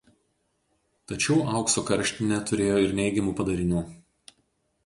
Tačiau 1.11 1.37
aukso 1.59 1.83
karštinė 1.91 2.39
turėjo 2.49 2.81
ir 2.87 2.97
"neigiamų 3.01 3.35
padarinių". 3.43 3.85